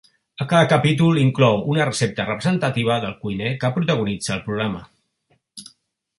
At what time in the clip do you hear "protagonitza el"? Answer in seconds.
3.77-4.43